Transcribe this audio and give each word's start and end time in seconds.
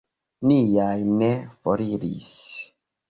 Niaj 0.51 1.03
ne 1.19 1.29
foriris. 1.61 2.33